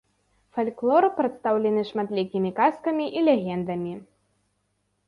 Фальклор 0.55 1.03
прадстаўлены 1.17 1.81
шматлікімі 1.91 2.49
казкамі 2.61 3.05
і 3.21 3.25
легендамі. 3.31 3.93